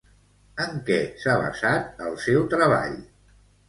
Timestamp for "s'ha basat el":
1.25-2.19